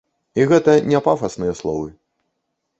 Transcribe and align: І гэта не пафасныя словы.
І 0.39 0.47
гэта 0.51 0.71
не 0.93 1.03
пафасныя 1.09 1.53
словы. 1.63 1.89